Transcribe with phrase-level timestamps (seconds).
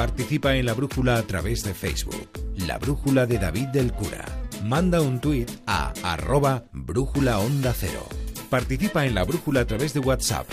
[0.00, 2.30] Participa en la brújula a través de Facebook.
[2.56, 4.24] La brújula de David del Cura.
[4.64, 8.06] Manda un tuit a arroba brújula onda cero.
[8.48, 10.46] Participa en la brújula a través de WhatsApp.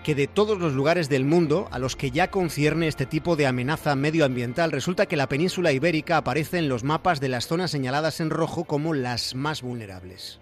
[0.05, 3.47] que de todos los lugares del mundo a los que ya concierne este tipo de
[3.47, 8.21] amenaza medioambiental, resulta que la península ibérica aparece en los mapas de las zonas señaladas
[8.21, 10.39] en rojo como las más vulnerables.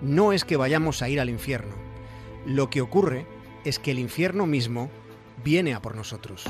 [0.00, 1.74] No es que vayamos a ir al infierno.
[2.46, 3.26] Lo que ocurre
[3.64, 4.90] es que el infierno mismo
[5.44, 6.44] viene a por nosotros.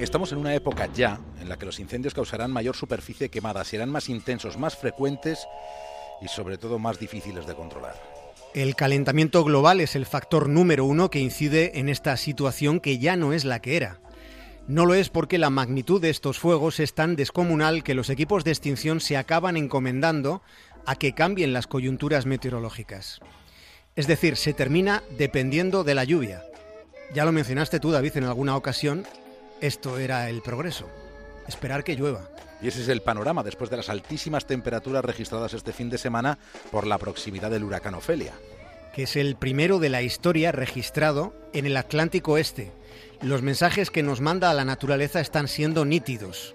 [0.00, 3.90] Estamos en una época ya en la que los incendios causarán mayor superficie quemada, serán
[3.90, 5.46] más intensos, más frecuentes
[6.22, 7.96] y sobre todo más difíciles de controlar.
[8.54, 13.16] El calentamiento global es el factor número uno que incide en esta situación que ya
[13.16, 14.00] no es la que era.
[14.70, 18.44] No lo es porque la magnitud de estos fuegos es tan descomunal que los equipos
[18.44, 20.42] de extinción se acaban encomendando
[20.86, 23.18] a que cambien las coyunturas meteorológicas.
[23.96, 26.44] Es decir, se termina dependiendo de la lluvia.
[27.12, 29.04] Ya lo mencionaste tú, David, en alguna ocasión,
[29.60, 30.88] esto era el progreso,
[31.48, 32.28] esperar que llueva.
[32.62, 36.38] Y ese es el panorama después de las altísimas temperaturas registradas este fin de semana
[36.70, 38.34] por la proximidad del huracán Ofelia.
[38.94, 42.72] Que es el primero de la historia registrado en el Atlántico Este.
[43.22, 46.54] Los mensajes que nos manda la naturaleza están siendo nítidos.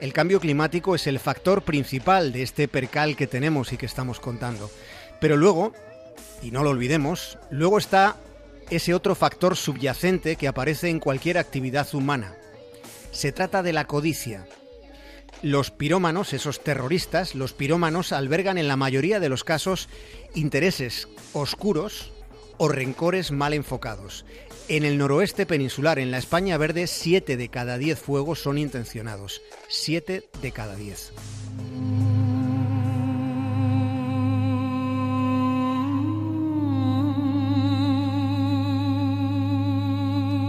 [0.00, 4.20] El cambio climático es el factor principal de este percal que tenemos y que estamos
[4.20, 4.70] contando.
[5.20, 5.72] Pero luego,
[6.42, 8.16] y no lo olvidemos, luego está
[8.70, 12.34] ese otro factor subyacente que aparece en cualquier actividad humana,
[13.12, 14.46] se trata de la codicia.
[15.42, 19.88] Los pirómanos, esos terroristas, los pirómanos albergan en la mayoría de los casos
[20.34, 22.12] intereses oscuros
[22.58, 24.24] o rencores mal enfocados.
[24.68, 29.42] En el noroeste peninsular, en la España verde, 7 de cada 10 fuegos son intencionados.
[29.68, 31.12] 7 de cada 10.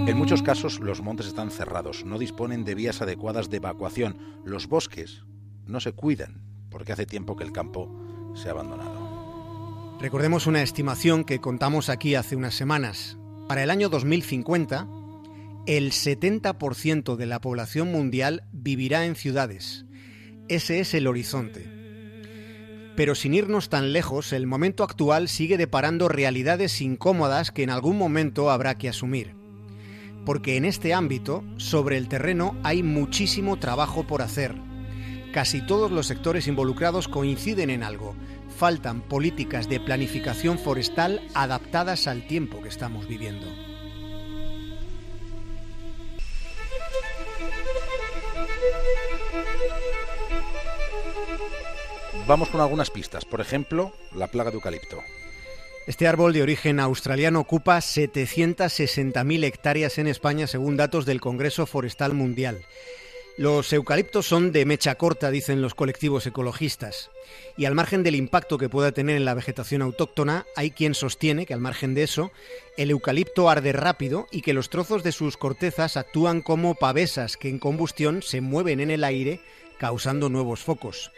[0.08, 4.18] En muchos casos los montes están cerrados, no disponen de vías adecuadas de evacuación.
[4.46, 5.26] Los bosques
[5.66, 7.94] no se cuidan porque hace tiempo que el campo
[8.34, 9.98] se ha abandonado.
[10.00, 13.18] Recordemos una estimación que contamos aquí hace unas semanas.
[13.50, 14.88] Para el año 2050,
[15.66, 19.84] el 70% de la población mundial vivirá en ciudades.
[20.48, 21.70] Ese es el horizonte.
[22.96, 27.98] Pero sin irnos tan lejos, el momento actual sigue deparando realidades incómodas que en algún
[27.98, 29.37] momento habrá que asumir
[30.28, 34.56] porque en este ámbito, sobre el terreno, hay muchísimo trabajo por hacer.
[35.32, 38.14] Casi todos los sectores involucrados coinciden en algo.
[38.58, 43.48] Faltan políticas de planificación forestal adaptadas al tiempo que estamos viviendo.
[52.28, 53.24] Vamos con algunas pistas.
[53.24, 54.98] Por ejemplo, la plaga de eucalipto.
[55.88, 62.14] Este árbol de origen australiano ocupa 760.000 hectáreas en España según datos del Congreso Forestal
[62.14, 62.66] Mundial.
[63.38, 67.10] Los eucaliptos son de mecha corta, dicen los colectivos ecologistas.
[67.56, 71.46] Y al margen del impacto que pueda tener en la vegetación autóctona, hay quien sostiene
[71.46, 72.34] que al margen de eso,
[72.76, 77.48] el eucalipto arde rápido y que los trozos de sus cortezas actúan como pavesas que
[77.48, 79.40] en combustión se mueven en el aire
[79.78, 81.12] causando nuevos focos.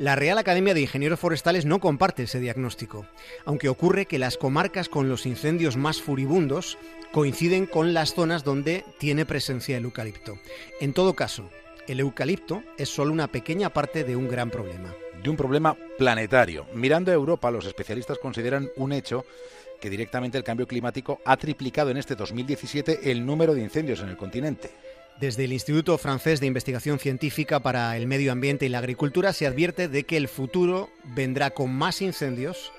[0.00, 3.04] La Real Academia de Ingenieros Forestales no comparte ese diagnóstico,
[3.44, 6.78] aunque ocurre que las comarcas con los incendios más furibundos
[7.12, 10.38] coinciden con las zonas donde tiene presencia el eucalipto.
[10.80, 11.50] En todo caso,
[11.86, 14.94] el eucalipto es solo una pequeña parte de un gran problema.
[15.22, 16.64] De un problema planetario.
[16.72, 19.26] Mirando a Europa, los especialistas consideran un hecho
[19.82, 24.08] que directamente el cambio climático ha triplicado en este 2017 el número de incendios en
[24.08, 24.70] el continente.
[25.20, 29.46] Desde el Instituto Francés de Investigación Científica para el Medio Ambiente y la Agricultura se
[29.46, 32.72] advierte de que el futuro vendrá con más incendios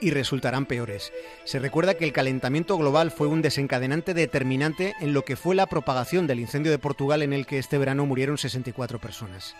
[0.00, 1.12] y resultarán peores.
[1.44, 5.66] Se recuerda que el calentamiento global fue un desencadenante determinante en lo que fue la
[5.66, 9.54] propagación del incendio de Portugal en el que este verano murieron 64 personas.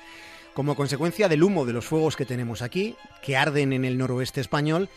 [0.54, 4.40] Como consecuencia del humo de los fuegos que tenemos aquí, que arden en el noroeste
[4.40, 4.88] español,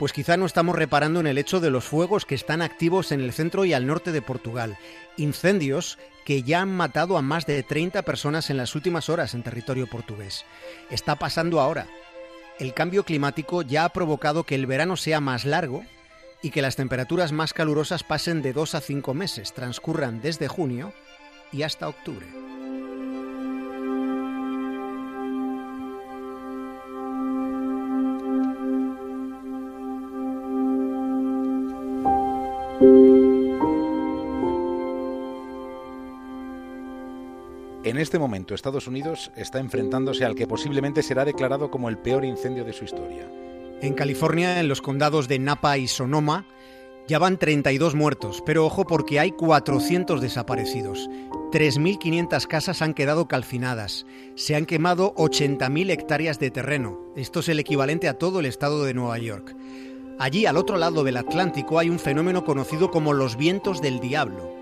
[0.00, 3.20] pues quizá no estamos reparando en el hecho de los fuegos que están activos en
[3.20, 4.78] el centro y al norte de Portugal.
[5.18, 9.42] Incendios que ya han matado a más de 30 personas en las últimas horas en
[9.42, 10.46] territorio portugués.
[10.88, 11.86] Está pasando ahora,
[12.58, 15.84] el cambio climático ya ha provocado que el verano sea más largo
[16.40, 20.94] y que las temperaturas más calurosas pasen de 2 a 5 meses, transcurran desde junio
[21.52, 22.26] y hasta octubre.
[37.90, 42.24] En este momento Estados Unidos está enfrentándose al que posiblemente será declarado como el peor
[42.24, 43.28] incendio de su historia.
[43.82, 46.46] En California, en los condados de Napa y Sonoma,
[47.08, 51.10] ya van 32 muertos, pero ojo porque hay 400 desaparecidos.
[51.50, 54.06] 3.500 casas han quedado calcinadas.
[54.36, 56.96] Se han quemado 80.000 hectáreas de terreno.
[57.16, 59.56] Esto es el equivalente a todo el estado de Nueva York.
[60.20, 64.59] Allí, al otro lado del Atlántico, hay un fenómeno conocido como los vientos del diablo.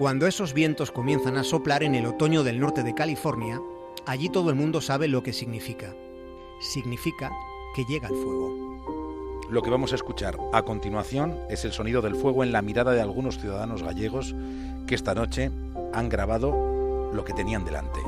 [0.00, 3.60] Cuando esos vientos comienzan a soplar en el otoño del norte de California,
[4.06, 5.94] allí todo el mundo sabe lo que significa.
[6.58, 7.30] Significa
[7.76, 9.44] que llega el fuego.
[9.50, 12.92] Lo que vamos a escuchar a continuación es el sonido del fuego en la mirada
[12.92, 14.34] de algunos ciudadanos gallegos
[14.86, 15.50] que esta noche
[15.92, 18.00] han grabado lo que tenían delante.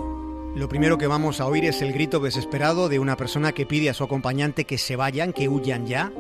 [0.55, 3.91] Lo primero que vamos a oír es el grito desesperado de una persona que pide
[3.91, 6.11] a su acompañante que se vayan, que huyan ya,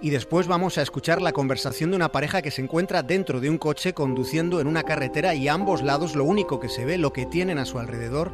[0.00, 3.50] y después vamos a escuchar la conversación de una pareja que se encuentra dentro de
[3.50, 6.98] un coche conduciendo en una carretera y a ambos lados lo único que se ve,
[6.98, 8.32] lo que tienen a su alrededor,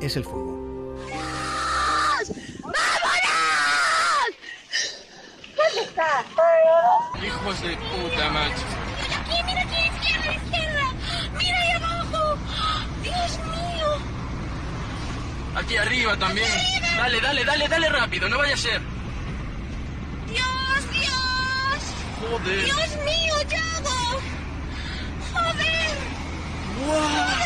[0.00, 0.56] es el fuego.
[2.62, 2.76] ¡Vámonos!
[5.56, 6.24] ¿Dónde está?
[7.24, 8.62] Hijos de puta, macho.
[9.02, 10.82] Mira aquí, mira aquí, izquierda, izquierda.
[11.38, 12.38] Mira ahí abajo.
[13.02, 13.86] Dios mío.
[15.56, 16.48] Aquí arriba también.
[16.96, 18.80] Dale, dale, dale, dale rápido, no vaya a ser.
[20.26, 21.94] Dios, Dios.
[22.28, 22.64] Joder.
[22.64, 24.20] Dios mío, Yago.
[25.32, 25.96] Joder.
[26.76, 27.45] Joder,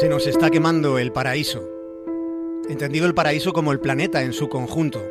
[0.00, 1.62] Se nos está quemando el paraíso.
[2.70, 5.04] Entendido el paraíso como el planeta en su conjunto.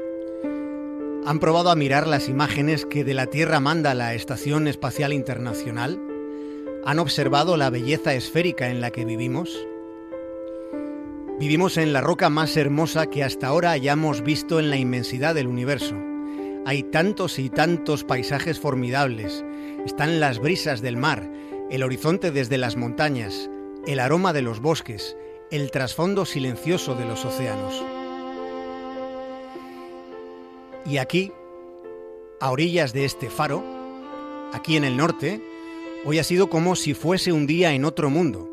[1.28, 6.02] ¿Han probado a mirar las imágenes que de la Tierra manda la Estación Espacial Internacional?
[6.86, 9.64] ¿Han observado la belleza esférica en la que vivimos?
[11.40, 15.46] Vivimos en la roca más hermosa que hasta ahora hayamos visto en la inmensidad del
[15.46, 15.94] universo.
[16.66, 19.46] Hay tantos y tantos paisajes formidables.
[19.86, 21.30] Están las brisas del mar,
[21.70, 23.52] el horizonte desde las montañas,
[23.88, 25.16] el aroma de los bosques,
[25.52, 27.84] el trasfondo silencioso de los océanos.
[30.86, 31.32] Y aquí,
[32.40, 33.64] a orillas de este faro,
[34.54, 35.42] aquí en el norte,
[36.06, 38.50] hoy ha sido como si fuese un día en otro mundo,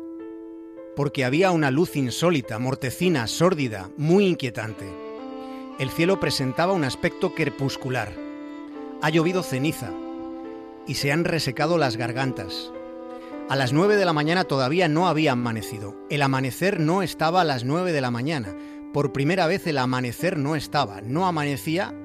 [0.95, 4.85] porque había una luz insólita, mortecina, sórdida, muy inquietante.
[5.79, 8.13] El cielo presentaba un aspecto crepuscular.
[9.01, 9.91] Ha llovido ceniza
[10.87, 12.71] y se han resecado las gargantas.
[13.49, 15.95] A las 9 de la mañana todavía no había amanecido.
[16.09, 18.53] El amanecer no estaba a las 9 de la mañana.
[18.93, 21.95] Por primera vez el amanecer no estaba, no amanecía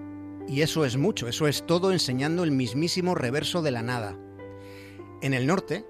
[0.47, 4.17] y eso es mucho, eso es todo enseñando el mismísimo reverso de la nada.
[5.21, 5.85] En el norte,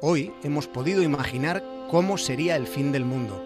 [0.00, 3.40] hoy hemos podido imaginar cómo sería el fin del mundo.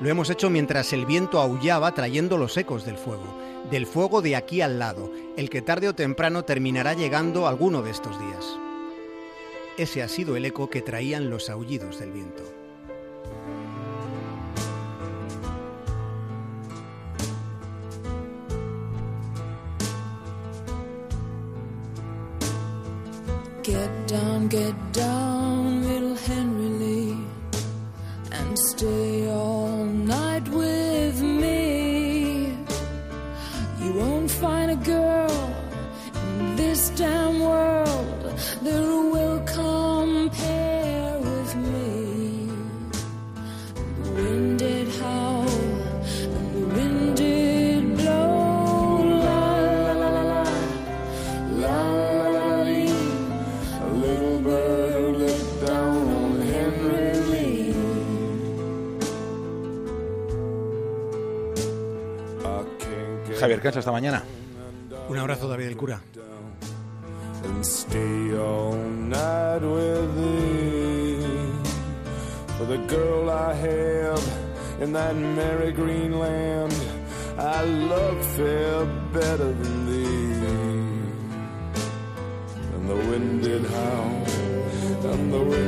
[0.00, 3.34] Lo hemos hecho mientras el viento aullaba trayendo los ecos del fuego,
[3.70, 7.92] del fuego de aquí al lado, el que tarde o temprano terminará llegando alguno de
[7.92, 8.58] estos días.
[9.78, 12.42] Ese ha sido el eco que traían los aullidos del viento.
[23.62, 27.16] Get down, get down, little Henry Lee,
[28.32, 32.48] and stay all night with me.
[33.80, 35.30] You won't find a girl
[36.40, 38.24] in this damn world
[38.64, 38.97] that
[63.38, 64.22] Javier Cancho, hasta mañana.
[65.08, 66.00] Un abrazo, David del Cura.
[67.44, 71.20] and stay all night with thee.
[72.56, 74.24] For the girl I have
[74.80, 76.74] in that merry green land,
[77.38, 80.18] I love fair better than thee.
[82.74, 84.14] And the wind did howl,
[85.12, 85.67] and the wind